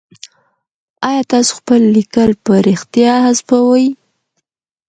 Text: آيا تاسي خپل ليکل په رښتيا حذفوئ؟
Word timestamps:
آيا 1.07 1.23
تاسي 1.31 1.51
خپل 1.59 1.79
ليکل 1.95 2.31
په 2.43 2.53
رښتيا 2.67 3.13
حذفوئ؟ 3.25 3.85